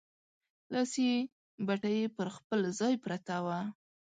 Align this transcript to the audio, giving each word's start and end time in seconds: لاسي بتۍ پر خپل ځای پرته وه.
لاسي 0.73 1.09
بتۍ 1.67 1.99
پر 2.15 2.27
خپل 2.37 2.59
ځای 2.79 2.93
پرته 3.03 3.35
وه. 3.45 3.59